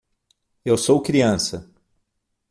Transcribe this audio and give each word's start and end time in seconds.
Eu 0.65 0.79
sou 0.79 0.99
criança 0.99 1.71